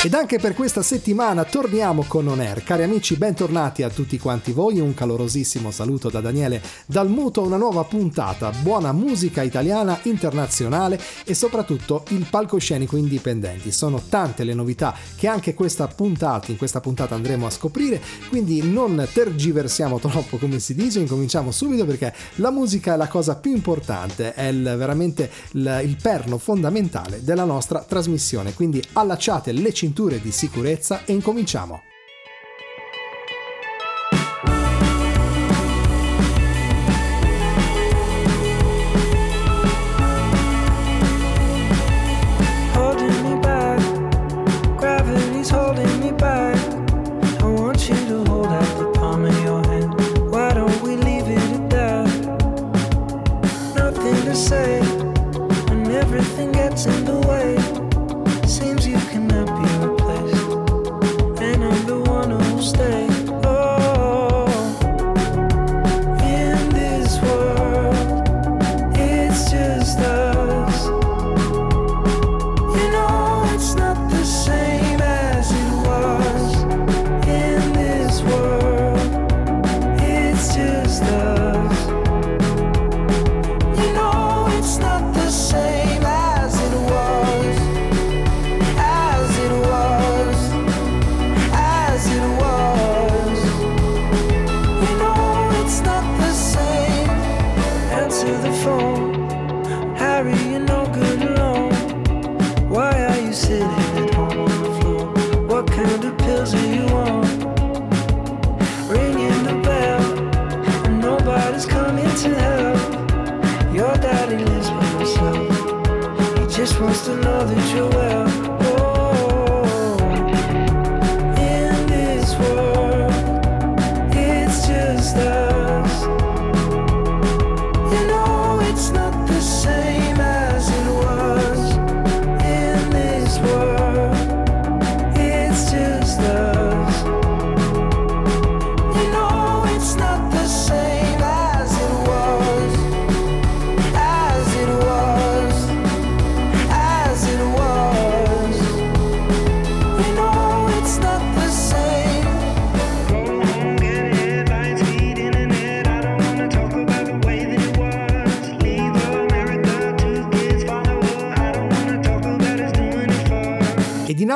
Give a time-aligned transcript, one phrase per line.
[0.00, 2.62] Ed anche per questa settimana torniamo con On Air.
[2.62, 4.78] Cari amici, bentornati a tutti quanti voi.
[4.78, 11.34] Un calorosissimo saluto da Daniele dal muto, una nuova puntata, buona musica italiana, internazionale e
[11.34, 13.72] soprattutto il palcoscenico indipendenti.
[13.72, 18.62] Sono tante le novità che anche questa puntata, in questa puntata andremo a scoprire, quindi
[18.62, 23.52] non tergiversiamo troppo come si dice, incominciamo subito perché la musica è la cosa più
[23.52, 28.54] importante, è il, veramente il, il perno fondamentale della nostra trasmissione.
[28.54, 31.87] Quindi allacciate le cinture cinture di sicurezza e incominciamo.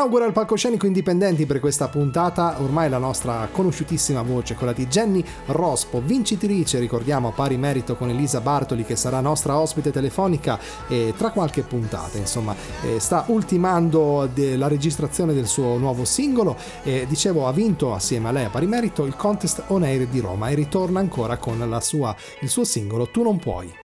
[0.02, 5.24] Inaugura il palcoscenico indipendenti per questa puntata, ormai la nostra conosciutissima voce, quella di Jenny
[5.46, 10.58] Rospo, vincitrice, ricordiamo, a pari merito con Elisa Bartoli che sarà nostra ospite telefonica
[10.88, 12.52] e tra qualche puntata, insomma,
[12.82, 18.28] eh, sta ultimando de- la registrazione del suo nuovo singolo e dicevo ha vinto assieme
[18.28, 21.78] a lei a pari merito il Contest On Air di Roma e ritorna ancora con
[21.80, 23.81] sua, il suo singolo Tu non puoi.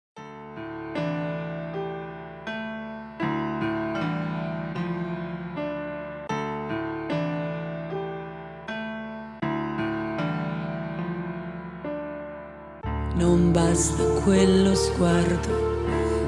[13.72, 15.86] Basta quello sguardo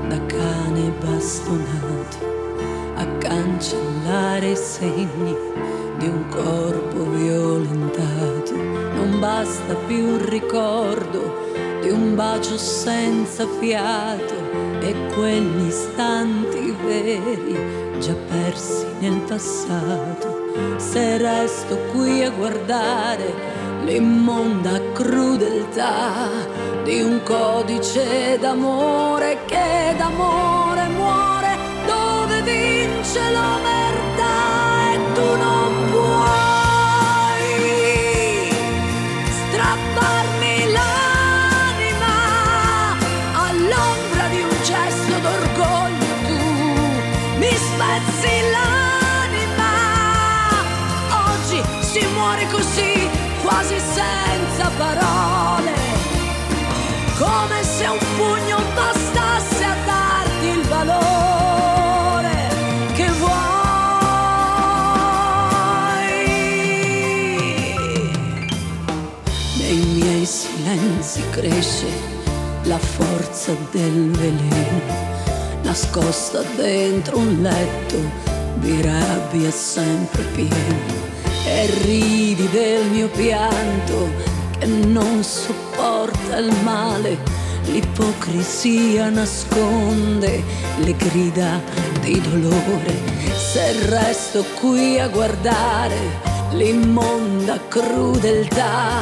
[0.08, 2.18] da cane bastonato
[2.96, 5.36] a cancellare i segni
[5.98, 8.56] di un corpo violentato.
[8.56, 11.42] Non basta più un ricordo
[11.82, 14.36] di un bacio senza fiato
[14.80, 20.78] e quegli istanti veri già persi nel passato.
[20.78, 23.34] Se resto qui a guardare
[23.84, 35.63] l'immonda crudeltà di un codice d'amore che d'amore muore dove vince l'omertà e tu non
[57.34, 62.50] come se un pugno bastasse a darti il valore
[62.94, 63.32] che vuoi.
[69.58, 71.88] Nei miei silenzi cresce
[72.64, 74.82] la forza del veleno,
[75.64, 77.98] nascosta dentro un letto
[78.56, 81.02] di rabbia sempre pieno
[81.46, 84.33] e ridi del mio pianto
[84.64, 87.18] che non sopporta il male.
[87.66, 90.42] L'ipocrisia nasconde
[90.78, 91.62] le grida
[92.00, 92.94] di dolore.
[93.36, 95.98] Se resto qui a guardare
[96.52, 99.02] l'immonda crudeltà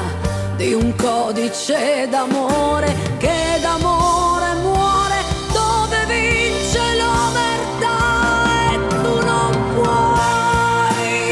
[0.55, 4.00] di un codice d'amore che d'amore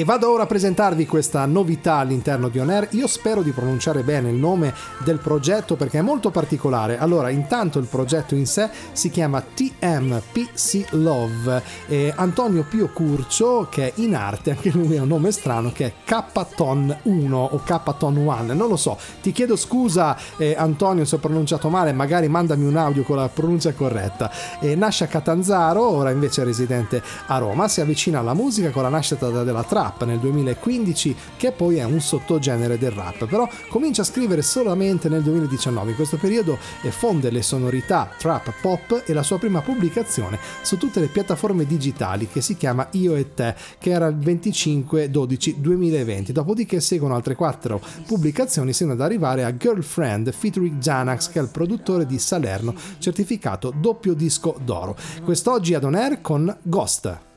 [0.10, 2.88] vado ora a presentarvi questa novità all'interno di On Air.
[2.94, 4.74] Io spero di pronunciare bene il nome
[5.04, 6.98] del progetto perché è molto particolare.
[6.98, 11.62] Allora, intanto il progetto in sé si chiama TMPC Love.
[11.86, 15.86] E Antonio Pio Curcio, che è in arte, anche lui ha un nome strano, che
[15.86, 18.98] è K-Ton 1 o K-Ton 1, non lo so.
[19.22, 23.30] Ti chiedo scusa, eh, Antonio, se ho pronunciato male, magari mandami un audio con la
[23.30, 24.32] pronuncia corretta.
[24.60, 27.68] E nasce a Catanzaro, ora invece è residente a Roma.
[27.68, 32.00] Si avvicina alla musica con la nascita della trap nel 2015, che poi è un
[32.00, 35.92] sottogenere del rap, però comincia a scrivere solamente nel 2019.
[35.92, 36.58] In questo periodo
[36.90, 42.28] fonde le sonorità trap pop e la sua prima pubblicazione su tutte le piattaforme digitali
[42.28, 46.32] che si chiama Io e Te, che era il 25-12-2020.
[46.32, 51.50] Dopodiché seguono altre quattro pubblicazioni sino ad arrivare a Girlfriend featuring Xanax, che è il
[51.50, 54.96] produttore di Salerno, certificato doppio disco d'oro.
[55.24, 57.28] Quest'oggi ad On Air con Ghost.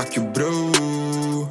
[0.00, 1.46] Fuck you bro.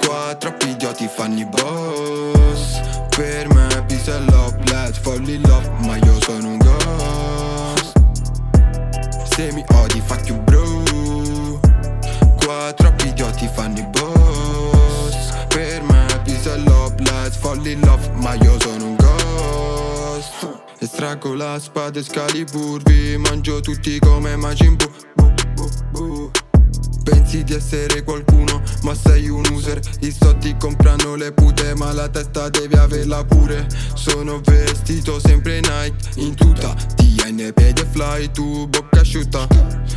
[0.00, 2.80] Qua troppi idioti fanno i boss.
[3.16, 7.92] Per me peace and love, let's fall in love Ma io sono un ghost.
[9.34, 11.60] Se mi odi fuck you bro.
[12.44, 15.32] Qua troppi idioti fanno i boss.
[15.48, 20.62] Per me peace and love, let's fall in love Ma io sono un ghost.
[20.78, 24.86] Estraggo la spada Excalibur Vi mangio tutti come Majin Buu.
[24.86, 25.13] bu, bu, bu.
[27.34, 29.80] Pensi di essere qualcuno, ma sei un user.
[30.02, 33.66] I soldi comprano le pute, ma la testa devi averla pure.
[33.94, 36.72] Sono vestito sempre Nike, in tuta.
[36.94, 39.48] TNP the fly, tu bocca asciutta.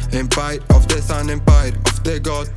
[0.10, 2.50] Empire of the sun, empire of the god.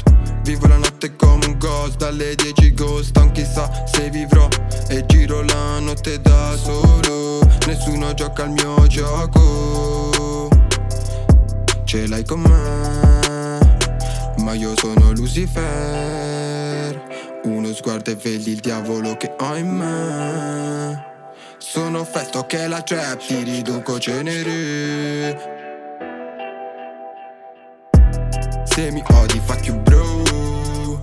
[0.44, 3.14] Vivo la notte come un ghost, dalle 10 ghost.
[3.18, 4.48] Non chissà se vivrò
[4.88, 7.40] e giro la notte da solo.
[7.66, 10.48] Nessuno gioca al mio gioco.
[11.84, 13.19] Ce l'hai con me
[14.42, 15.60] ma io sono Lucifer.
[17.44, 21.08] Uno sguardo e vedi il diavolo che ho in me.
[21.58, 25.36] Sono festo che la trap ti riduco cenere
[28.64, 30.98] Se mi odi fuck you bro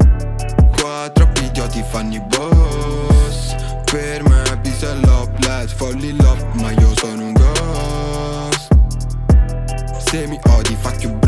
[0.78, 3.56] Qua troppi idioti fanno i boss.
[3.92, 6.44] Per me peace and love, let's fall in love.
[6.54, 8.68] Ma io sono un ghost.
[10.10, 11.27] Se mi odi fuck you bro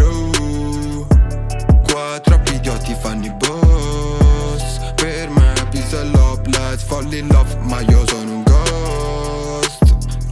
[7.19, 9.79] in love Ma io sono un ghost.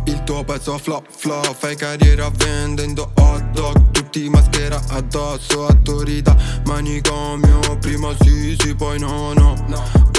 [0.06, 6.36] Il tuo pezzo flop flop Fai carriera vendendo hot dog Tutti maschera addosso Autorità
[6.66, 7.60] manicomio.
[7.80, 9.56] Prima sì sì poi no no.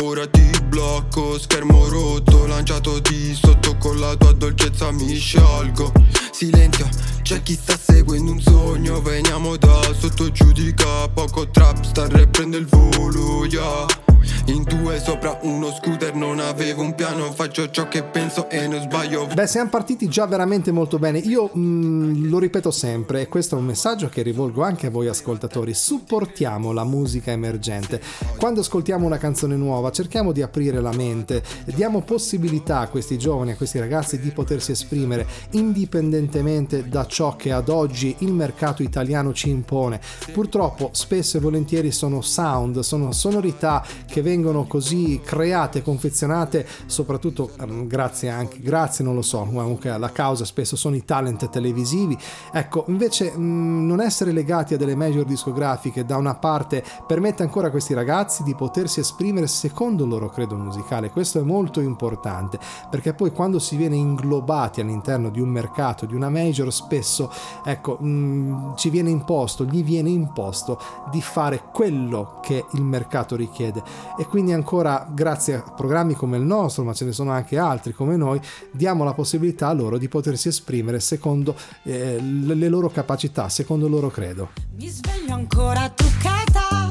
[0.03, 5.93] Ora ti blocco Schermo rotto Lanciato di sotto Con la tua dolcezza mi sciolgo.
[6.31, 6.89] Silenzio
[7.23, 12.59] C'è chi sta seguendo un sogno Veniamo da sotto giudica Poco trap sta e prende
[12.59, 14.08] il volo yeah
[14.47, 18.81] in due sopra uno scooter non avevo un piano Faccio ciò che penso e non
[18.81, 21.19] sbaglio Beh, siamo partiti già veramente molto bene.
[21.19, 25.09] Io mh, lo ripeto sempre, e questo è un messaggio che rivolgo anche a voi
[25.09, 25.75] ascoltatori.
[25.75, 28.01] Supportiamo la musica emergente.
[28.37, 33.53] Quando ascoltiamo una canzone nuova, cerchiamo di aprire la mente, diamo possibilità a questi giovani,
[33.53, 39.33] a questi ragazzi di potersi esprimere indipendentemente da ciò che ad oggi il mercato italiano
[39.33, 40.01] ci impone.
[40.33, 47.87] Purtroppo spesso e volentieri sono sound, sono sonorità che vengono così create, confezionate, soprattutto um,
[47.87, 52.17] grazie anche, grazie non lo so, comunque alla causa spesso sono i talent televisivi.
[52.51, 57.69] Ecco, invece mh, non essere legati a delle major discografiche da una parte permette ancora
[57.69, 61.11] a questi ragazzi di potersi esprimere secondo il loro credo musicale.
[61.11, 66.15] Questo è molto importante perché poi quando si viene inglobati all'interno di un mercato, di
[66.15, 67.31] una major, spesso
[67.63, 73.83] ecco, mh, ci viene imposto, gli viene imposto di fare quello che il mercato richiede
[74.19, 77.93] e quindi ancora grazie a programmi come il nostro, ma ce ne sono anche altri
[77.93, 78.41] come noi,
[78.71, 83.93] diamo la possibilità a loro di potersi esprimere secondo eh, le loro capacità, secondo il
[83.93, 84.51] loro credo.
[84.77, 86.91] Mi sveglio ancora truccata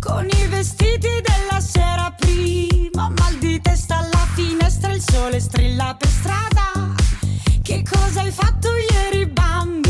[0.00, 6.08] con i vestiti della sera prima, mal di testa alla finestra, il sole strilla per
[6.08, 6.94] strada.
[7.62, 9.89] Che cosa hai fatto ieri bambino?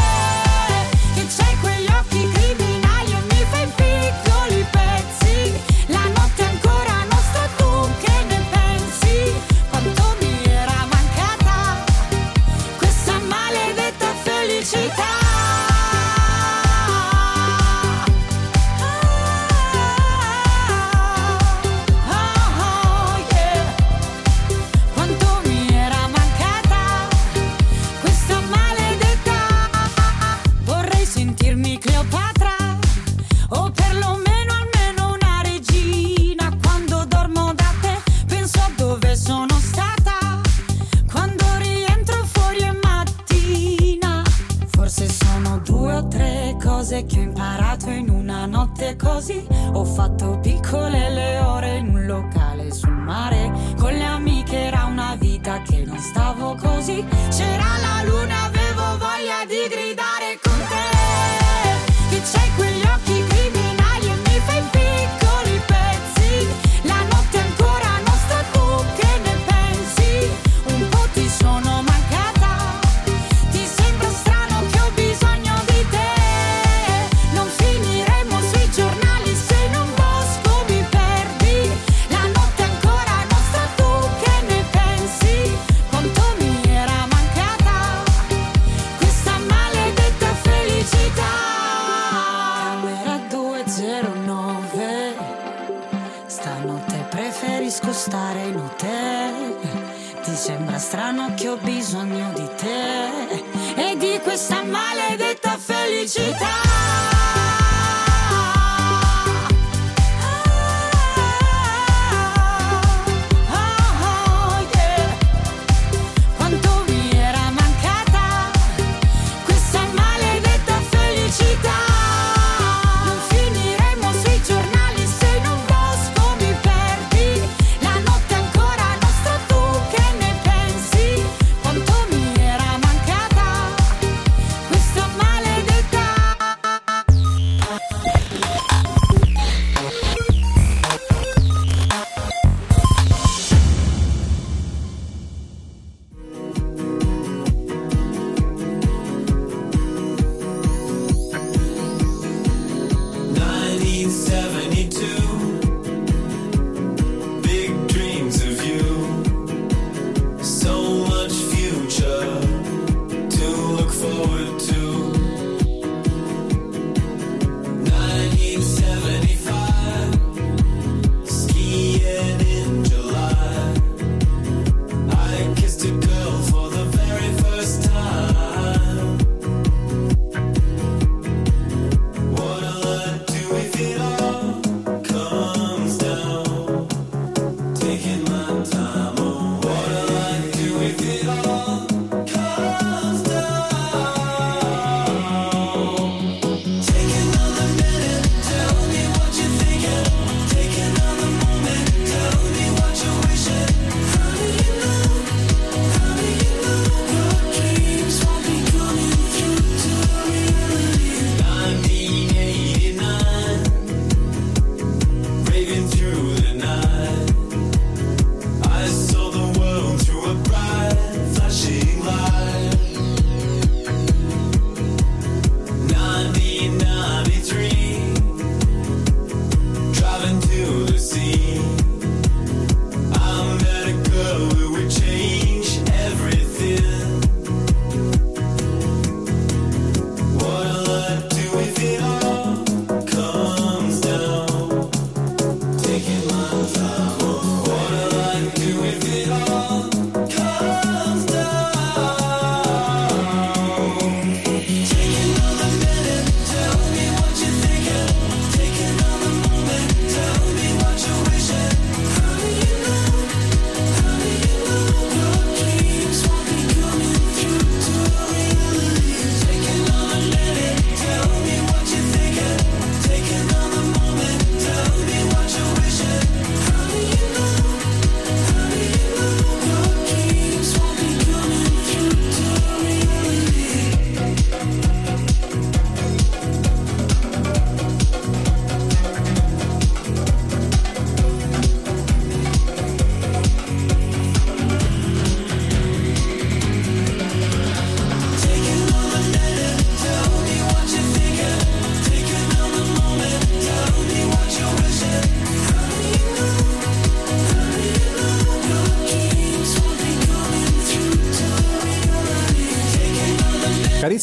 [48.45, 53.51] notte così ho fatto piccole le ore in un locale sul mare.
[53.77, 57.05] Con le amiche era una vita che non stavo così.
[57.29, 60.50] C'era la luna, avevo voglia di gridare così.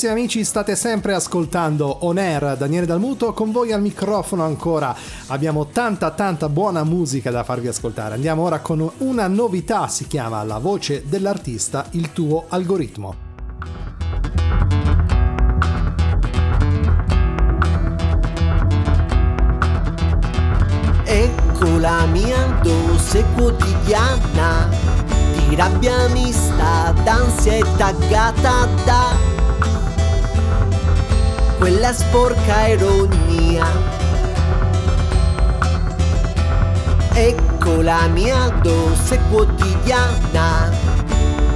[0.08, 4.94] Carissimi amici, state sempre ascoltando On Air, Daniele Dalmuto, con voi al microfono ancora.
[5.26, 8.14] Abbiamo tanta tanta buona musica da farvi ascoltare.
[8.14, 13.26] Andiamo ora con una novità, si chiama La voce dell'artista, il tuo algoritmo.
[21.04, 24.68] Ecco la mia dose quotidiana
[25.48, 29.37] di rabbia mista, d'ansia e taggata da
[31.58, 33.66] quella sporca ironia.
[37.14, 40.70] Ecco la mia dose quotidiana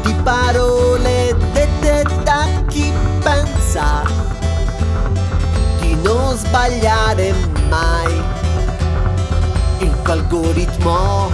[0.02, 2.92] di parole dette da chi
[3.22, 4.02] pensa
[5.80, 7.32] di non sbagliare
[7.68, 8.20] mai
[9.78, 11.30] il tuo algoritmo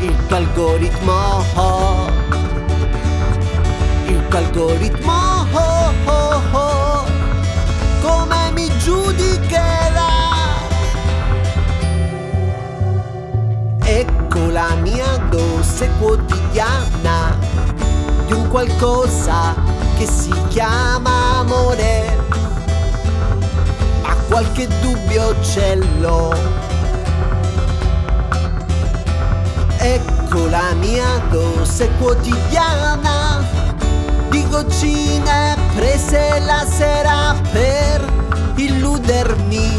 [0.00, 1.44] il tuo algoritmo
[4.06, 5.77] il tuo algoritmo
[8.88, 10.08] giudicherà.
[13.84, 17.36] Ecco la mia dose quotidiana
[18.26, 19.54] di un qualcosa
[19.98, 22.16] che si chiama amore.
[24.02, 26.32] Ma qualche dubbio ce l'ho.
[29.76, 33.57] Ecco la mia dose quotidiana
[34.30, 38.04] di goccine prese la sera per
[38.56, 39.70] illudermi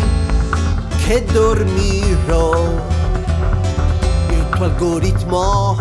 [1.06, 2.54] che dormirò.
[4.30, 5.76] Il tuo algoritmo,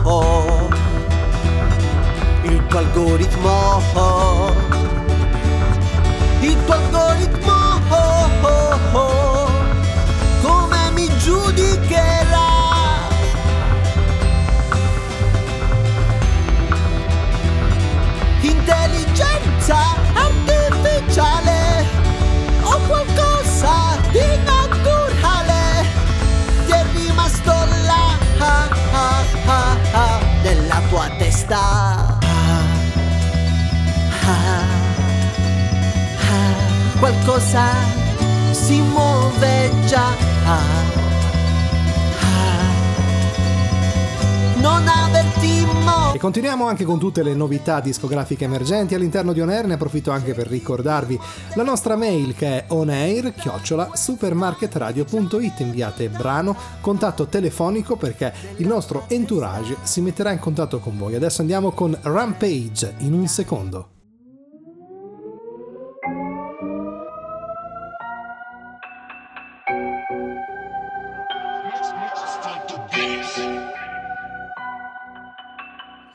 [2.43, 3.83] il tuo algoritmo,
[6.41, 7.58] il tuo algoritmo,
[31.49, 31.61] testa
[32.21, 32.65] ah,
[34.29, 34.65] ah,
[36.99, 37.65] qualcosa
[38.53, 41.08] si muove già
[44.69, 48.95] non averti mo e continuiamo anche con tutte le novità discografiche emergenti.
[48.95, 51.19] All'interno di Onair ne approfitto anche per ricordarvi
[51.55, 59.05] la nostra mail che è onair chiocciola supermarketradio.it inviate brano contatto telefonico perché il nostro
[59.09, 61.15] entourage si metterà in contatto con voi.
[61.15, 63.98] Adesso andiamo con Rampage in un secondo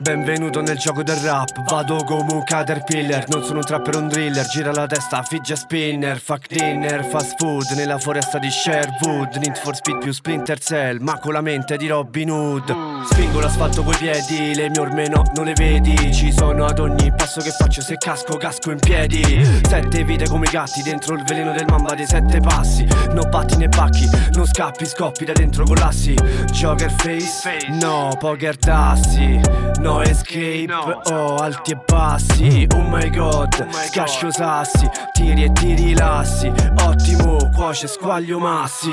[0.04, 4.46] Benvenuto nel gioco del rap, vado come un caterpillar Non sono un trapper, un driller,
[4.46, 6.18] gira la testa, fidget spinner.
[6.18, 9.36] Fuck dinner, fast food, nella foresta di Sherwood.
[9.36, 13.04] Need for speed più Splinter Cell, ma con la mente di Robin Hood.
[13.06, 15.96] Spingo l'asfalto coi piedi, le mie orme no, non le vedi.
[16.12, 19.22] Ci sono ad ogni passo che faccio, se casco, casco in piedi.
[19.66, 22.86] Sette vite come i gatti, dentro il veleno del mamba dei sette passi.
[23.12, 26.14] No batti né pacchi, non scappi, scoppi da dentro collassi
[26.52, 29.40] Joker face, no, poker tassi.
[29.80, 30.66] No no escape.
[31.10, 33.70] Oh alti e bassi Oh my god.
[33.70, 36.52] Scascio sassi Tiri e tiri lassi
[36.82, 38.90] Ottimo Cuoce squaglio massi.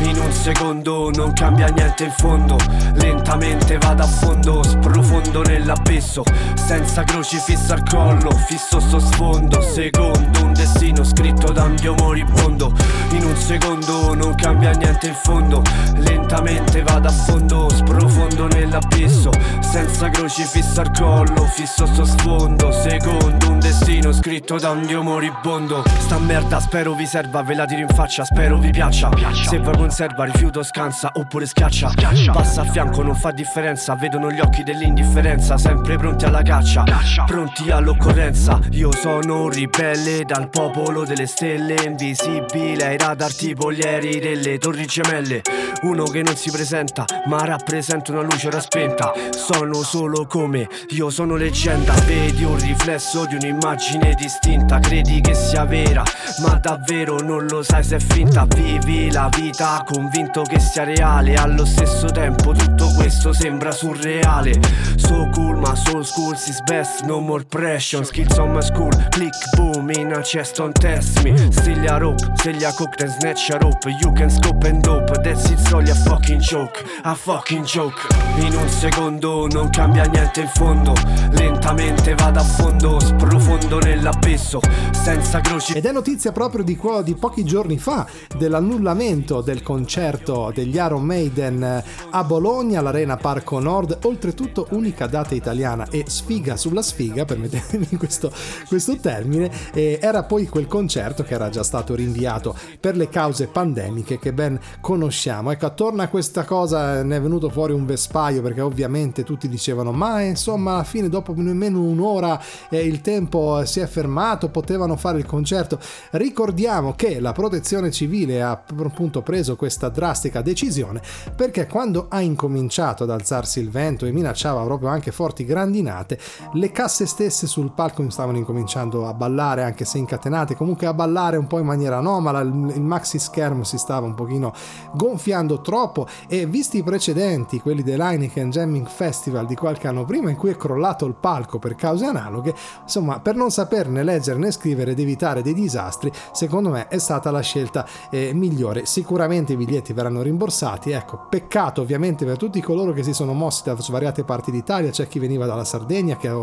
[0.00, 2.56] In un secondo non cambia niente in fondo.
[2.94, 6.22] Lentamente vado a fondo Sprofondo nell'abisso.
[6.54, 9.60] Senza crocifisso al collo Fisso sto sfondo.
[9.62, 12.72] Secondo un destino scritto da un dio moribondo
[13.10, 15.62] In un secondo non cambia niente in fondo.
[15.96, 19.30] Lentamente vado a fondo Sprofondo nell'abisso.
[19.60, 22.72] Senza crocifisso ci fissa al collo Fisso sto sfondo.
[22.72, 27.66] Secondo un destino scritto da un dio moribondo Sta merda spero vi serva Ve la
[27.66, 29.10] tiro in faccia spero vi piaccia.
[29.46, 31.92] Se voi conserva rifiuto scansa Oppure schiaccia.
[32.32, 36.84] Passa a fianco non fa differenza Vedono gli occhi dell'indifferenza Sempre pronti alla caccia.
[37.26, 44.20] Pronti all'occorrenza Io sono ribelle Dal popolo delle stelle Invisibile ai radar tipo gli aerei
[44.20, 45.42] delle torri gemelle.
[45.82, 51.10] Uno che non si presenta Ma rappresenta una luce ora spenta Sono solo come io
[51.10, 51.92] sono leggenda.
[52.06, 56.04] Vedi un riflesso di un'immagine distinta Credi che sia vera
[56.42, 58.46] ma davvero non lo sai se è finta.
[58.46, 64.60] Vivi la vita convinto che sia reale Allo stesso tempo tutto questo sembra surreale.
[64.96, 68.04] So cool ma so school is best No more pressure.
[68.04, 71.36] Skills on my school Click boom in a chest on test me.
[71.52, 73.86] Still a rope Still a cook then snatch a rope.
[74.02, 78.00] You can scope and dope That's it's all a fucking joke A fucking joke
[78.38, 80.92] In un secondo non cambia niente in fondo.
[81.32, 84.60] Lentamente vado a fondo, sprofondo nell'abisso
[84.92, 85.72] Senza croci.
[85.72, 91.82] Ed è notizia proprio di, di pochi giorni fa dell'annullamento del concerto degli Iron Maiden
[92.10, 98.32] a Bologna, all'Arena Parco Nord, oltretutto unica data italiana e sfiga sulla sfiga, permettetemi questo,
[98.66, 103.46] questo termine, e era poi quel concerto che era già stato rinviato per le cause
[103.46, 105.52] pandemiche che ben conosciamo.
[105.52, 109.92] Ecco, attorno a questa cosa ne è venuto fuori un vespaio perché ovviamente tutti dicevano
[109.92, 115.18] ma insomma alla fine dopo nemmeno un'ora eh, il tempo si è fermato, potevano fare
[115.18, 115.78] il concerto.
[116.10, 121.00] Ricordiamo che la protezione civile ha appunto preso questa drastica decisione
[121.36, 126.18] perché quando ha incominciato ad alzarsi il vento e minacciava proprio anche forti grandinate,
[126.54, 131.36] le casse stesse sul palco stavano incominciando a ballare anche se incatenate, comunque a ballare
[131.36, 134.52] un po' in maniera anomala, il, maxi schermo si stava un pochino
[134.92, 140.36] gonfiando troppo e visti i precedenti, quelli dell'Heineken Jamming Festival di qualche anno prima in
[140.36, 144.92] cui è crollato il palco per cause analoghe, insomma per non saperne leggere né scrivere
[144.92, 148.86] ed evitare dei disastri, secondo me è stata la scelta eh, migliore.
[148.86, 153.62] Sicuramente i biglietti verranno rimborsati, ecco, peccato ovviamente per tutti coloro che si sono mossi
[153.64, 156.36] da svariate parti d'Italia, c'è chi veniva dalla Sardegna che ha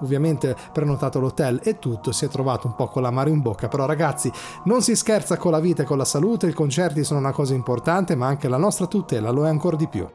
[0.00, 3.86] ovviamente prenotato l'hotel e tutto, si è trovato un po' con l'amaro in bocca, però
[3.86, 4.32] ragazzi
[4.64, 7.54] non si scherza con la vita e con la salute, i concerti sono una cosa
[7.54, 10.08] importante ma anche la nostra tutela lo è ancora di più.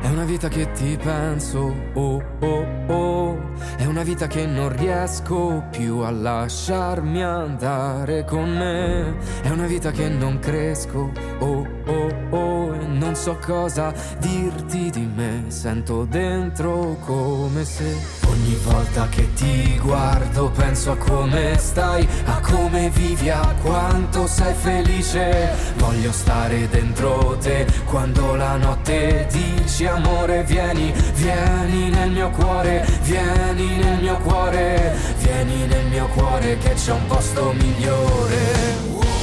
[0.00, 3.38] È una vita che ti penso, oh oh oh,
[3.76, 9.90] è una vita che non riesco più a lasciarmi andare con me, è una vita
[9.90, 11.10] che non cresco,
[11.40, 17.96] oh oh oh, e non so cosa dirti di me, sento dentro come se
[18.28, 24.54] ogni volta che ti guardo penso a come stai, a come vivi, a quanto sei
[24.54, 32.86] felice, voglio stare dentro te quando la notte dici amore vieni, vieni nel mio cuore,
[33.02, 39.13] vieni nel mio cuore, vieni nel mio cuore che c'è un posto migliore.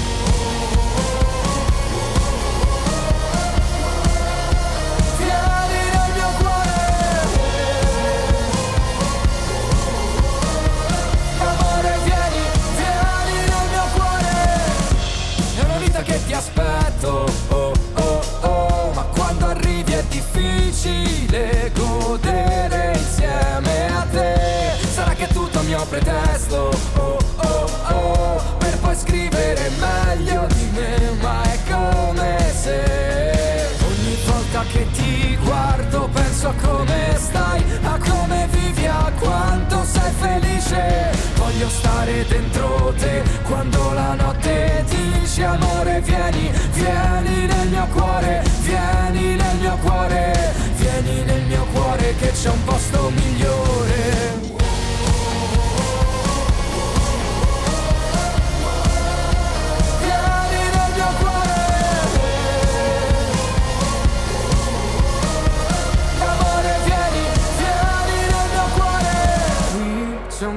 [20.82, 28.78] Difficile godere insieme a te Sarà che è tutto mio pretesto, oh oh oh Per
[28.80, 36.50] poi scrivere meglio di me Ma è come se Ogni volta che ti guardo penso
[36.50, 41.12] a come stai, a come vivi, a quanto sei felice.
[41.36, 49.36] Voglio stare dentro te quando la notte dici amore vieni, vieni nel mio cuore, vieni
[49.36, 50.54] nel mio cuore,
[51.02, 53.61] vieni nel mio cuore che c'è un posto migliore.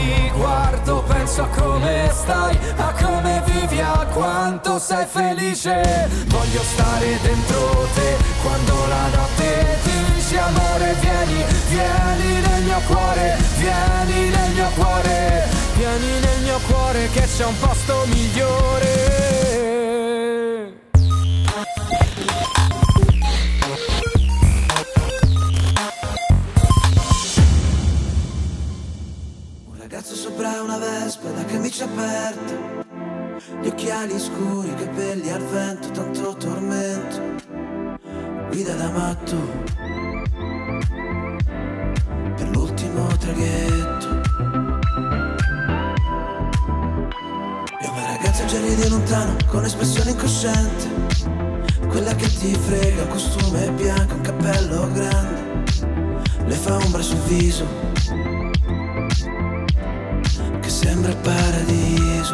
[0.00, 6.08] Ti guardo penso a come stai, a come vivi, a quanto sei felice.
[6.26, 14.30] Voglio stare dentro te quando la notte dici amore vieni, vieni nel mio cuore, vieni
[14.30, 19.29] nel mio cuore, vieni nel mio cuore che c'è un posto migliore.
[30.20, 32.84] Sopra una vespa da camicia aperta
[33.62, 37.46] Gli occhiali scuri, capelli al vento, tanto tormento.
[38.50, 39.36] Guida da matto.
[42.36, 44.08] Per l'ultimo traghetto.
[47.80, 50.88] E una ragazza già ride lontano con espressione incosciente.
[51.88, 55.64] Quella che ti frega, costume bianco, un cappello grande.
[56.44, 57.90] Le fa ombra sul viso
[60.60, 62.29] che sembra il paradiso.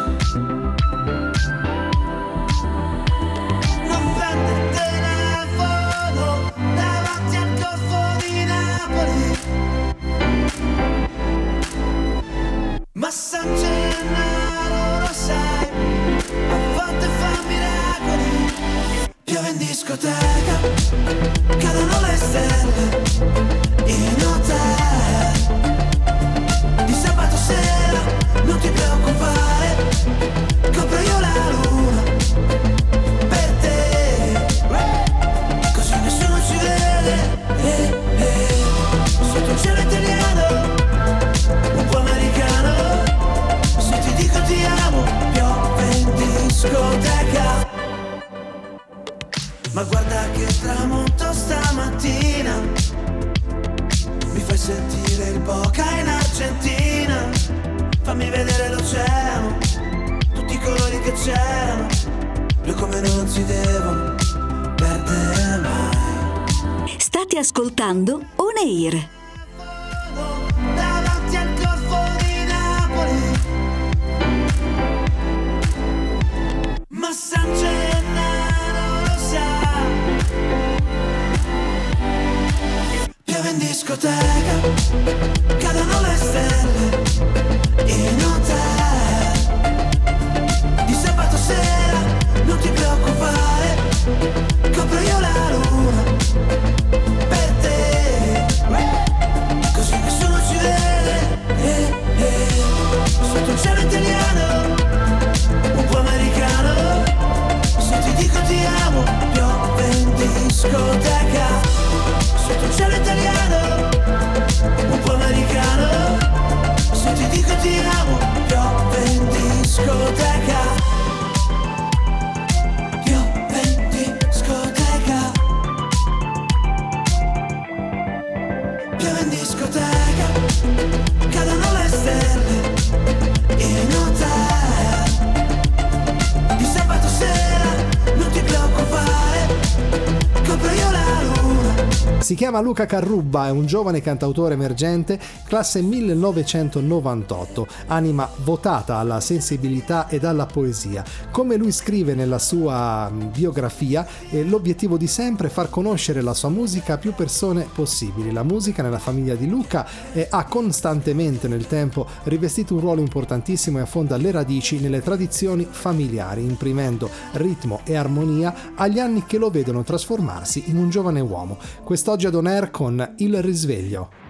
[142.57, 150.23] Chiama Luca Carrubba, è un giovane cantautore emergente, classe 1998, anima votata alla sensibilità ed
[150.23, 151.03] alla poesia.
[151.37, 156.33] Come lui scrive nella sua mm, biografia, eh, l'obiettivo di sempre è far conoscere la
[156.33, 158.31] sua musica a più persone possibili.
[158.31, 163.77] La musica nella famiglia di Luca eh, ha costantemente nel tempo rivestito un ruolo importantissimo
[163.77, 169.51] e affonda le radici nelle tradizioni familiari, imprimendo ritmo e armonia agli anni che lo
[169.51, 171.59] vedono trasformarsi in un giovane uomo.
[171.83, 174.26] Quest'oggi ad On con Il risveglio.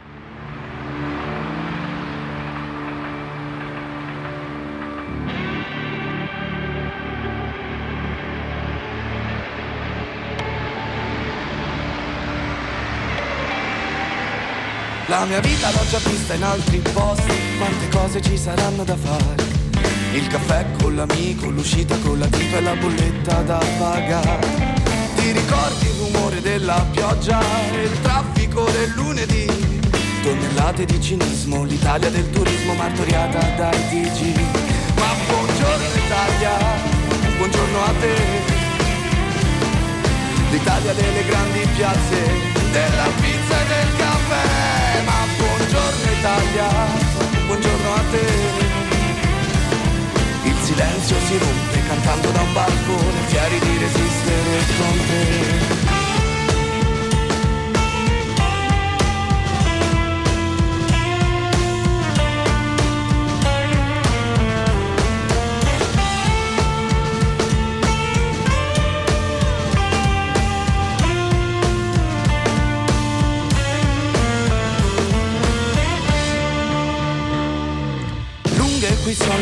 [15.28, 19.36] Mia vita l'ho già vista in altri posti, quante cose ci saranno da fare.
[20.14, 24.48] Il caffè con l'amico, l'uscita con la tipa e la bolletta da pagare.
[25.16, 27.42] Ti ricordi il rumore della pioggia
[27.74, 29.46] il traffico del lunedì?
[30.24, 34.40] Tonnellate di cinismo, l'Italia del turismo martoriata dai TG.
[34.96, 36.58] Ma buongiorno Italia,
[37.38, 38.16] buongiorno a te.
[40.52, 42.24] L'Italia delle grandi piazze,
[42.72, 43.97] della pizza e del
[46.28, 46.68] Italia,
[47.46, 48.26] buongiorno a te.
[50.44, 55.77] Il silenzio si rompe cantando da un balcone, fieri di resistere con te.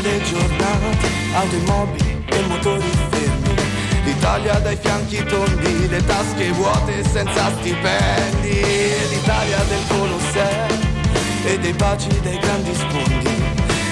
[0.05, 3.55] Qui sono le giornate, automobili e motori fermi.
[4.03, 8.61] L'Italia dai fianchi tondi, le tasche vuote senza stipendi.
[9.09, 10.67] L'Italia del Colosseo
[11.45, 13.43] e dei baci dei grandi sfondi.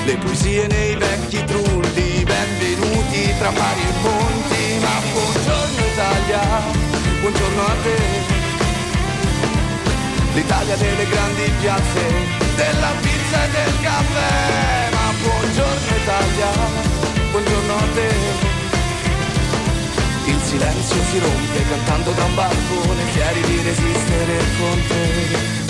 [0.06, 4.80] Le poesie nei vecchi trulli, benvenuti tra mari e monti.
[4.82, 6.42] Ma buongiorno Italia,
[7.22, 8.42] buongiorno a te.
[10.34, 12.02] L'Italia delle grandi piazze,
[12.56, 14.93] della pizza e del caffè.
[15.24, 16.50] Buongiorno Italia,
[17.32, 18.10] buongiorno a te.
[20.26, 25.63] Il silenzio si rompe cantando da un balcone, fieri di resistere con te.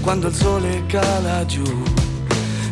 [0.00, 1.62] Quando il sole cala giù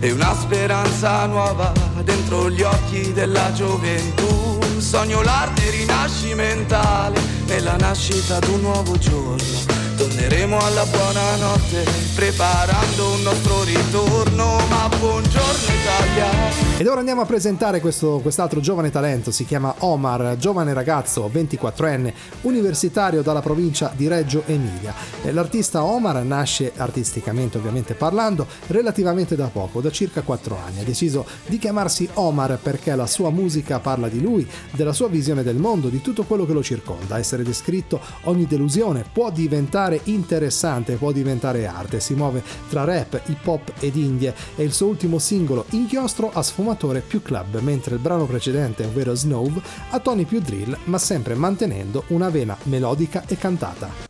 [0.01, 1.73] e una speranza nuova
[2.03, 4.59] dentro gli occhi della gioventù.
[4.79, 9.80] Sogno l'arte rinascimentale nella nascita d'un nuovo giorno.
[10.11, 11.85] Torneremo alla buona notte
[12.17, 16.79] preparando un nostro ritorno, ma buongiorno Italia.
[16.79, 22.13] Ed ora andiamo a presentare questo, quest'altro giovane talento, si chiama Omar, giovane ragazzo 24enne,
[22.43, 24.93] universitario dalla provincia di Reggio Emilia.
[25.23, 30.81] Eh, L'artista Omar nasce artisticamente ovviamente parlando relativamente da poco, da circa 4 anni.
[30.81, 35.45] Ha deciso di chiamarsi Omar perché la sua musica parla di lui, della sua visione
[35.45, 37.19] del mondo, di tutto quello che lo circonda.
[37.19, 42.01] Essere descritto ogni delusione può diventare interessante, può diventare arte.
[42.01, 46.43] Si muove tra rap, hip hop ed indie e il suo ultimo singolo Inchiostro ha
[46.43, 49.51] sfumatore più club, mentre il brano precedente, ovvero Snow,
[49.91, 54.10] ha toni più drill, ma sempre mantenendo una vena melodica e cantata.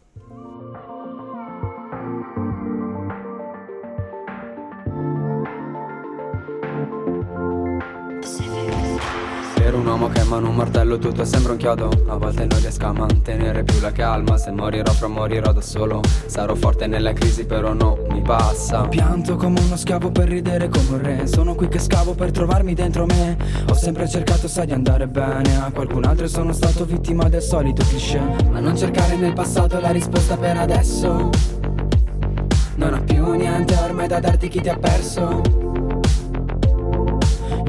[9.81, 11.89] Un uomo che mano un martello tutto sembra un chiodo.
[12.09, 14.37] A volte non riesco a mantenere più la calma.
[14.37, 16.03] Se morirò fra morirò da solo.
[16.27, 20.89] Sarò forte nella crisi però no, mi passa Pianto come uno schiavo per ridere come
[20.91, 21.27] un re.
[21.27, 23.37] Sono qui che scavo per trovarmi dentro me.
[23.69, 25.57] Ho sempre cercato sai di andare bene.
[25.57, 28.21] A qualcun altro sono stato vittima del solito cliché.
[28.51, 31.31] Ma non cercare nel passato la risposta per adesso.
[32.77, 35.70] Non ho più niente ormai da darti chi ti ha perso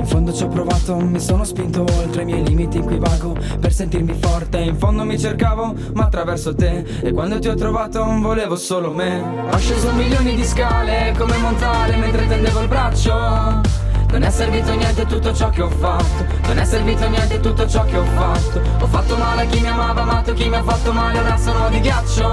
[0.02, 3.36] in fondo ci ho provato, mi sono spinto oltre i miei limiti in cui vago
[3.60, 6.84] Per sentirmi forte, in fondo mi cercavo, ma attraverso te.
[7.02, 9.24] E quando ti ho trovato volevo solo me.
[9.52, 13.14] Ho sceso milioni di scale come Montale mentre tendevo il braccio.
[13.14, 16.26] Non è servito niente tutto ciò che ho fatto.
[16.48, 18.60] Non è servito niente tutto ciò che ho fatto.
[18.80, 21.70] Ho fatto male a chi mi amava, amato chi mi ha fatto male Ora sono
[21.70, 22.28] di ghiaccio.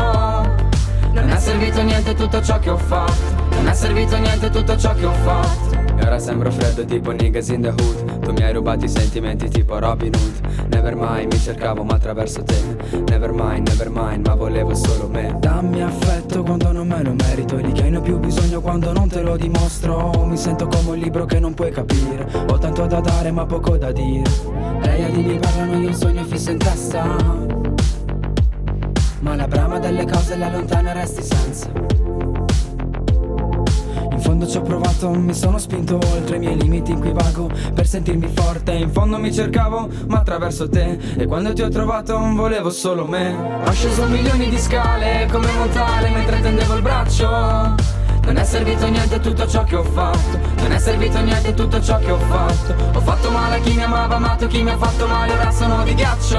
[1.12, 3.46] Non è servito niente tutto ciò che ho fatto.
[3.50, 5.67] Non è servito niente tutto ciò che ho fatto
[5.98, 8.20] E ora sembro freddo tipo niggas in the hood.
[8.20, 10.66] Tu mi hai rubato i sentimenti tipo Robin Hood.
[10.70, 12.54] Never mind, mi cercavo ma attraverso te.
[13.08, 15.34] Never mind, never mind, ma volevo solo me.
[15.40, 17.58] Dammi affetto quando non me lo merito.
[17.58, 20.12] E di hai ne più bisogno quando non te lo dimostro.
[20.24, 22.28] Mi sento come un libro che non puoi capire.
[22.48, 24.30] Ho tanto da dare ma poco da dire.
[24.82, 27.16] Lei a di mi parlano io un sogno fisso in testa.
[29.20, 32.37] Ma la brama delle cose la lontana resti senza
[34.28, 37.86] fondo ci ho provato, mi sono spinto oltre i miei limiti in cui vago Per
[37.86, 40.98] sentirmi forte, in fondo mi cercavo, ma attraverso te.
[41.16, 43.34] E quando ti ho trovato volevo solo me.
[43.64, 47.26] Ho sceso milioni di scale come Montale mentre tendevo il braccio.
[47.26, 50.38] Non è servito niente tutto ciò che ho fatto.
[50.58, 52.74] Non è servito niente tutto ciò che ho fatto.
[52.98, 55.82] Ho fatto male a chi mi amava, amato chi mi ha fatto male Ora sono
[55.84, 56.36] di ghiaccio.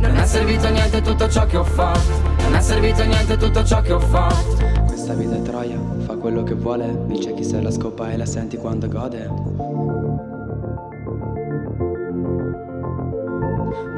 [0.00, 2.36] Non è servito niente tutto ciò che ho fatto.
[2.42, 4.56] Non è servito niente tutto ciò che ho fatto.
[4.86, 5.87] Questa vita è troia,
[6.18, 9.26] quello che vuole Dice chi se la scopa e la senti quando gode.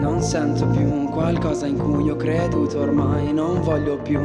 [0.00, 4.20] Non sento più un qualcosa in cui ho creduto ormai non voglio più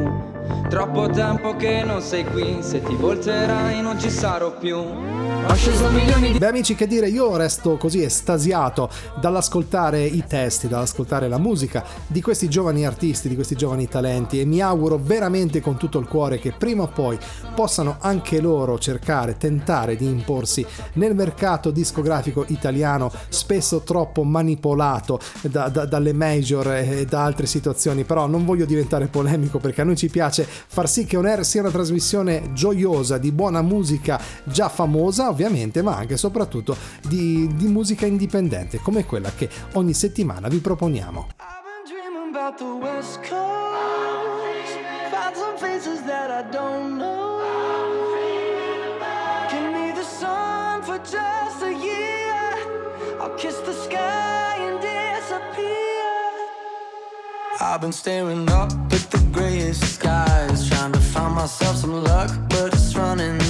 [0.68, 4.76] Troppo tempo che non sei qui, se ti volterai non ci sarò più.
[4.76, 10.66] Ho sceso milioni di Beh amici che dire, io resto così estasiato dall'ascoltare i testi,
[10.66, 15.60] dall'ascoltare la musica di questi giovani artisti, di questi giovani talenti e mi auguro veramente
[15.60, 17.16] con tutto il cuore che prima o poi
[17.54, 25.68] possano anche loro cercare, tentare di imporsi nel mercato discografico italiano spesso troppo manipolato da,
[25.68, 29.96] da- dalle major e da altre situazioni, però non voglio diventare polemico perché a noi
[29.96, 34.68] ci piace far sì che On Air sia una trasmissione gioiosa di buona musica già
[34.68, 40.48] famosa ovviamente, ma anche e soprattutto di, di musica indipendente come quella che ogni settimana
[40.48, 41.28] vi proponiamo.
[42.36, 42.60] about.
[53.26, 53.95] I'll kiss the sky
[57.68, 62.72] I've been staring up at the grayest skies, trying to find myself some luck, but
[62.72, 63.40] it's running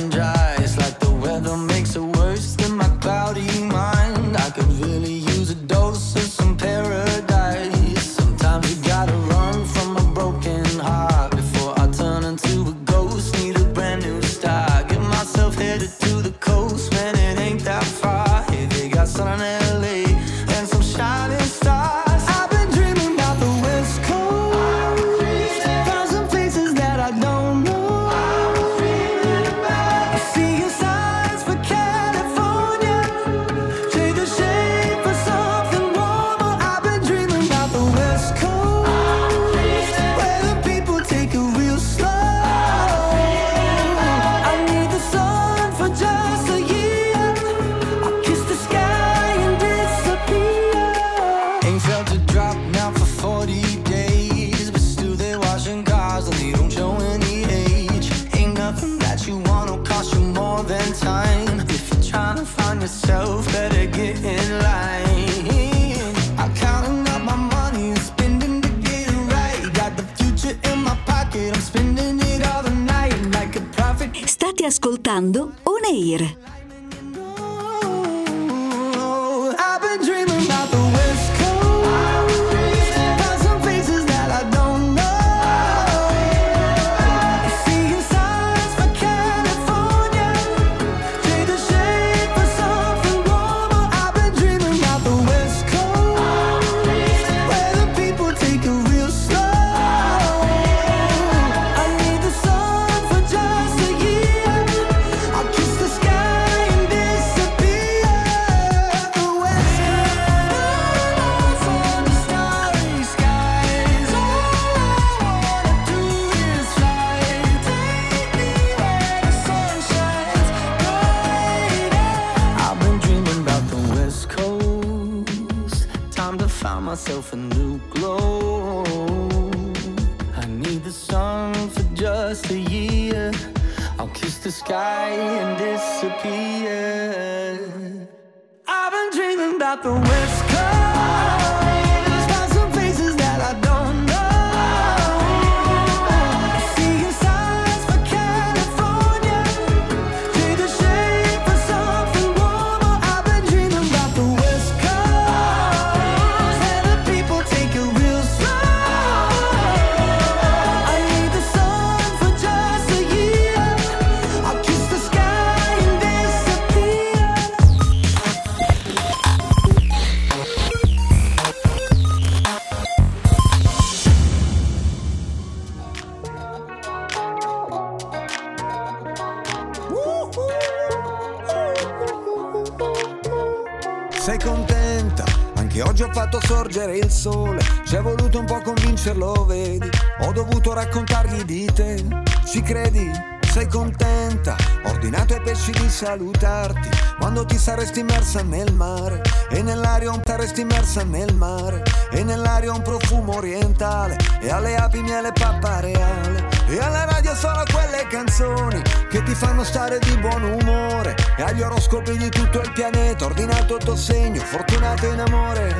[184.27, 185.23] Sei contenta?
[185.55, 187.61] Anche oggi ho fatto sorgere il sole.
[187.85, 189.89] Ci è voluto un po' convincerlo, vedi?
[190.23, 192.05] Ho dovuto raccontargli di te.
[192.45, 193.09] Ci credi?
[193.43, 194.57] Sei contenta?
[194.83, 196.89] Ho ordinato ai pesci di salutarti
[197.21, 199.23] quando ti saresti immersa nel mare.
[199.49, 201.85] E nell'aria un saresti immersa nel mare.
[202.11, 204.17] E nell'aria un profumo orientale.
[204.41, 206.56] E alle api miele pappa reale.
[206.69, 211.15] E alla radio sono quelle canzoni che ti fanno stare di buon umore.
[211.37, 215.75] E agli oroscopi di tutto il pianeta, ordinato il tuo segno, fortunato in amore.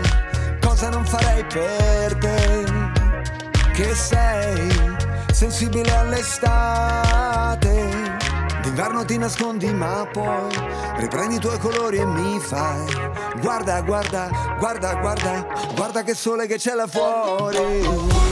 [0.61, 2.65] Cosa non farei per te?
[3.73, 4.95] Che sei
[5.33, 7.57] sensibile all'estate.
[8.63, 10.49] D'inverno ti nascondi ma poi
[10.97, 12.85] riprendi i tuoi colori e mi fai
[13.41, 14.29] Guarda, guarda,
[14.59, 18.26] guarda, guarda, guarda che sole che c'è là fuori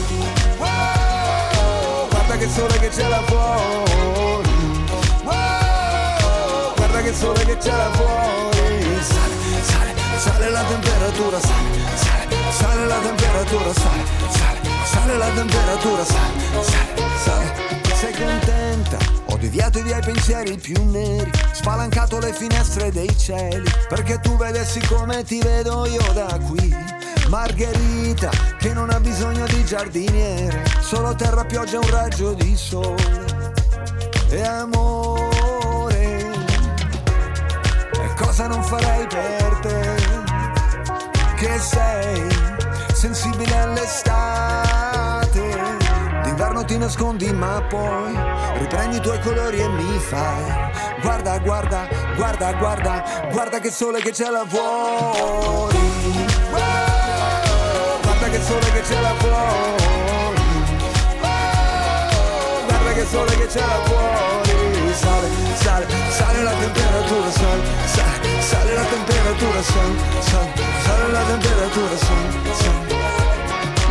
[2.35, 4.51] Guarda che sole che c'è là fuori
[5.23, 12.37] Wow, Guarda che sole che c'è là fuori Sale, sale, sale la temperatura, sale, sale,
[12.51, 17.53] sale la temperatura, sale, sale, sale la temperatura, sale, sale, sale
[17.95, 18.99] Sei contenta?
[19.27, 24.81] Ho deviato i miei pensieri più neri, spalancato le finestre dei cieli, perché tu vedessi
[24.81, 26.94] come ti vedo io da qui.
[27.29, 33.25] Margherita, che non ha bisogno di giardiniere, solo terra, pioggia e un raggio di sole.
[34.29, 36.31] E amore,
[37.93, 39.95] e cosa non farei per te?
[41.37, 42.27] Che sei
[42.93, 45.05] sensibile all'estate.
[46.25, 48.13] D'inverno ti nascondi ma poi
[48.59, 50.73] riprendi i tuoi colori e mi fai
[51.03, 55.84] Guarda, guarda, guarda, guarda, guarda che sole che fuori Wow, Guarda
[58.35, 60.43] che sole che c'è là fuori.
[61.21, 64.93] Wow, Guarda che sole che c'è là fuori.
[64.95, 70.53] Sale, sale, sale la temperatura, sale, sale, sale la temperatura, sale, sale,
[70.85, 72.84] sale la temperatura, sale, sale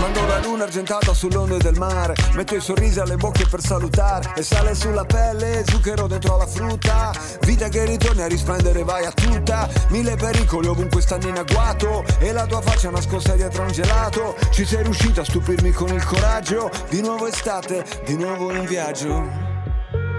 [0.03, 2.13] Mando la luna argentata sull'onde del mare.
[2.33, 4.33] Metto i sorrisi alle bocche per salutare.
[4.35, 7.13] E sale sulla pelle, zucchero dentro la frutta.
[7.45, 9.69] Vita che ritorni a risplendere, vai a tutta.
[9.91, 12.03] Mille pericoli ovunque stanno in agguato.
[12.19, 14.35] E la tua faccia nascosta dietro un gelato.
[14.51, 16.69] Ci sei riuscita a stupirmi con il coraggio.
[16.89, 19.23] Di nuovo estate, di nuovo in viaggio.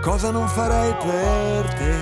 [0.00, 1.92] Cosa non farei per te?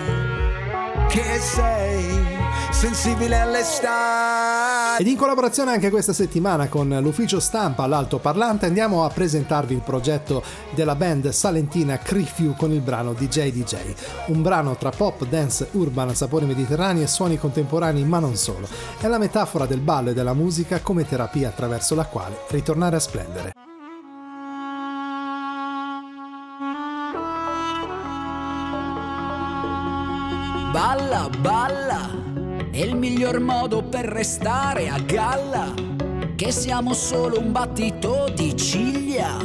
[1.09, 2.39] Che sei
[2.71, 9.75] sensibile all'estate Ed in collaborazione anche questa settimana con l'ufficio stampa all'altoparlante andiamo a presentarvi
[9.75, 10.43] il progetto
[10.75, 13.77] della band salentina Crifiu con il brano DJ DJ,
[14.27, 18.69] un brano tra pop, dance, urban, sapori mediterranei e suoni contemporanei ma non solo.
[18.99, 23.01] È la metafora del ballo e della musica come terapia attraverso la quale ritornare a
[23.01, 23.53] splendere.
[30.73, 32.32] Balla, balla,
[32.73, 35.75] è il miglior modo per restare a galla.
[36.35, 39.37] Che siamo solo un battito di ciglia,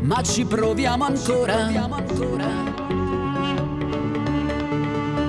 [0.00, 1.68] ma ci proviamo ancora.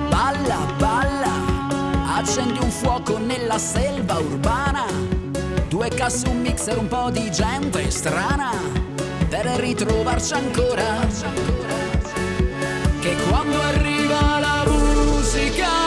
[0.08, 4.86] Balla, balla, accendi un fuoco nella selva urbana.
[5.68, 8.50] Due casse, un mixer, un po' di gente strana.
[9.28, 11.06] Per ritrovarci ancora.
[13.00, 15.81] Che quando arriva la musica,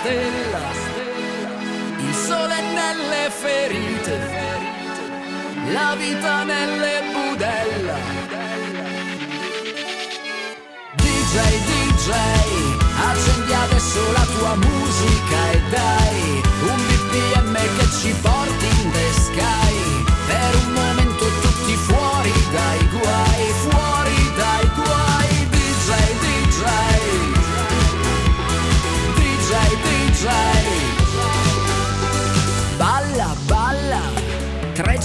[0.00, 0.60] stella.
[1.98, 4.18] Il sole nelle ferite,
[5.72, 7.98] la vita nelle budella.
[10.94, 11.36] DJ,
[11.68, 12.08] DJ,
[13.10, 16.42] accendi adesso la tua musica e dai
[16.72, 19.59] un BPM che ci porti in the sky.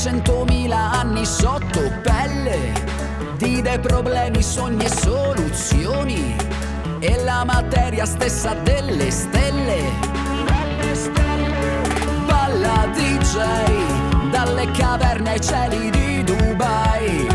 [0.05, 2.73] 300.000 anni sotto pelle
[3.37, 6.35] di dei problemi, sogni e soluzioni
[6.99, 9.81] e la materia stessa delle stelle.
[12.27, 17.27] Balla DJ dalle caverne ai cieli di Dubai,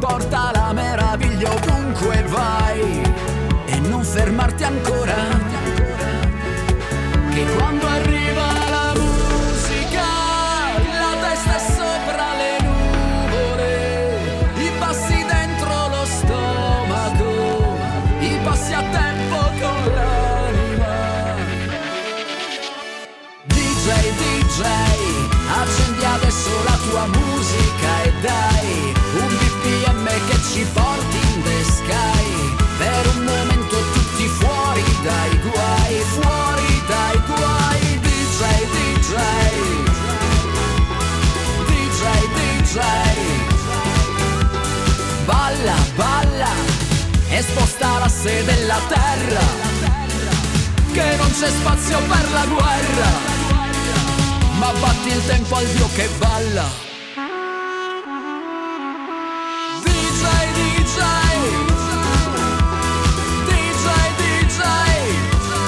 [0.00, 3.02] porta la meraviglia ovunque vai
[3.66, 5.14] e non fermarti ancora.
[7.30, 8.55] Che quando arriva
[48.26, 49.40] l'asse della terra.
[50.92, 53.08] Che non c'è spazio per la guerra.
[54.58, 56.64] Ma batti il tempo al dio che balla.
[59.82, 60.24] DJ,
[60.54, 61.04] DJ.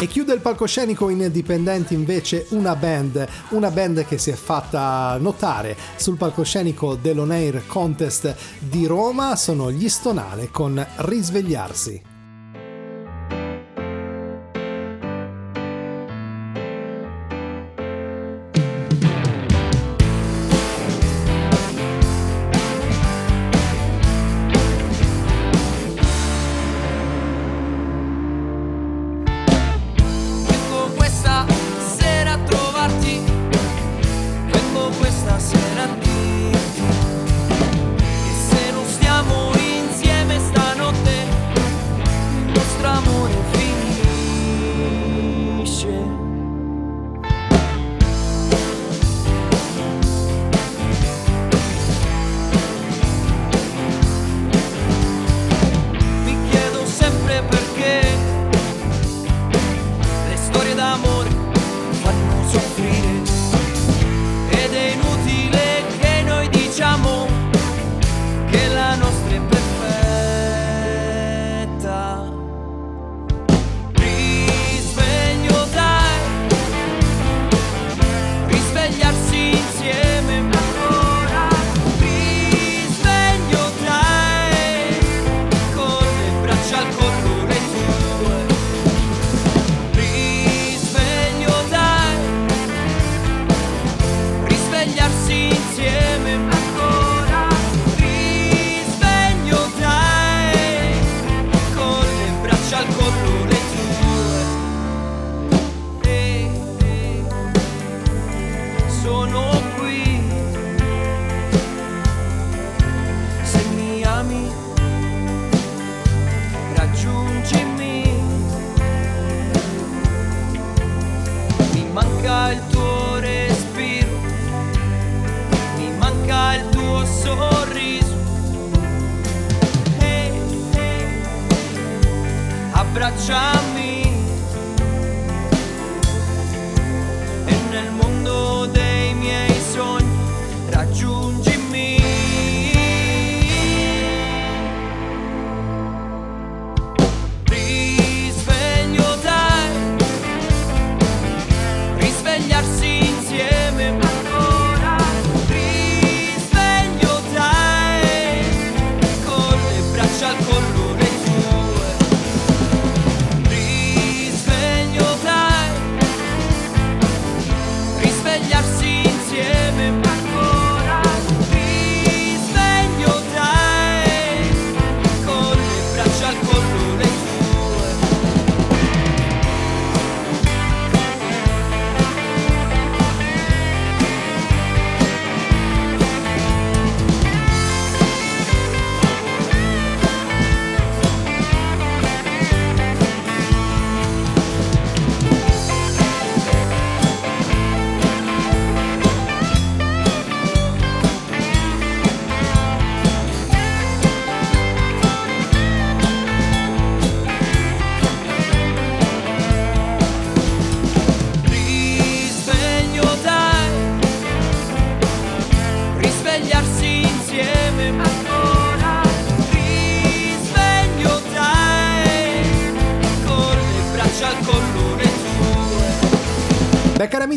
[0.01, 5.17] E chiude il palcoscenico in Dipendenti invece una band, una band che si è fatta
[5.19, 12.18] notare sul palcoscenico dell'On Air Contest di Roma, sono gli Stonale con Risvegliarsi.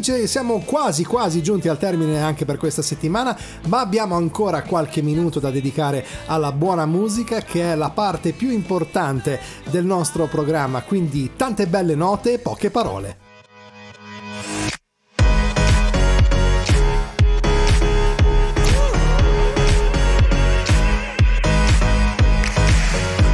[0.02, 3.38] Amici siamo quasi quasi giunti al termine anche per questa settimana
[3.68, 8.50] ma abbiamo ancora qualche minuto da dedicare alla buona musica che è la parte più
[8.50, 9.40] importante
[9.70, 13.18] del nostro programma quindi tante belle note e poche parole.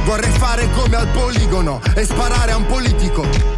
[0.04, 3.57] Vorrei fare come al poligono e sparare a un politico.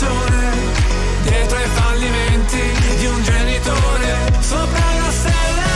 [0.00, 0.50] stagione,
[1.24, 2.60] dietro ai fallimenti
[2.96, 5.69] di un genitore, sopra una stella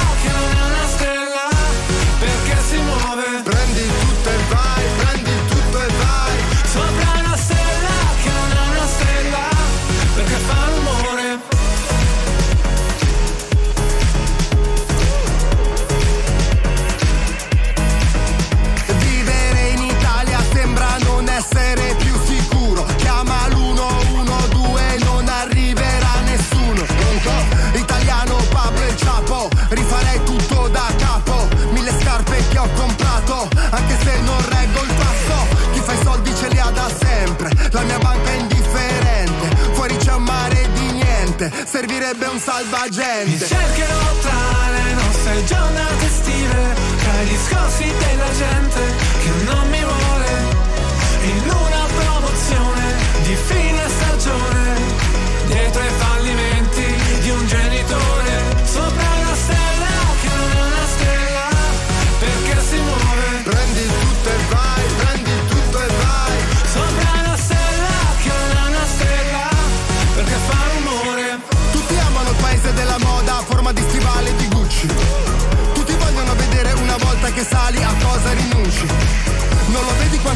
[41.74, 43.46] servirebbe un salvagente.
[43.46, 48.80] cercherò tra le nostre giornate estive, tra i discorsi della gente
[49.20, 49.93] che non mi vuole,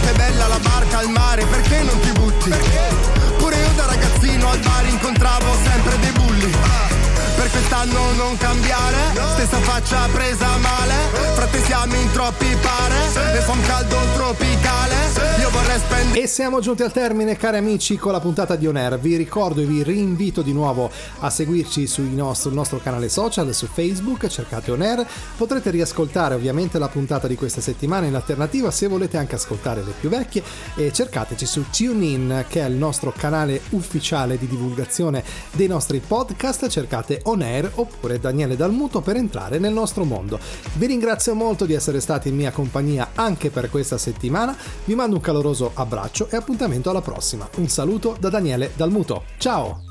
[0.08, 2.50] è bella la barca al mare, perché non ti butti?
[3.36, 5.17] Pure io da ragazzino al bar bulli.
[7.78, 8.96] Quest'anno non cambiare,
[9.34, 10.94] stessa faccia presa male.
[11.34, 14.96] Frate siamo in troppi pare, e fa un caldo tropicale.
[15.38, 16.20] Io vorrei spendere.
[16.20, 18.98] E siamo giunti al termine, cari amici, con la puntata di On Air.
[18.98, 23.54] Vi ricordo e vi rinvito di nuovo a seguirci sui nos- sul nostro canale social,
[23.54, 25.06] su Facebook, cercate On Air.
[25.36, 29.92] Potrete riascoltare ovviamente la puntata di questa settimana in alternativa se volete anche ascoltare le
[29.98, 30.42] più vecchie
[30.74, 35.22] e cercateci su TuneIn che è il nostro canale ufficiale di divulgazione
[35.52, 40.38] dei nostri podcast, cercate On Air oppure Daniele Dalmuto per entrare nel nostro mondo.
[40.74, 45.16] Vi ringrazio molto di essere stati in mia compagnia anche per questa settimana, vi mando
[45.16, 47.48] un caloroso abbraccio e appuntamento alla prossima.
[47.56, 49.24] Un saluto da Daniele Dalmuto.
[49.38, 49.82] Ciao!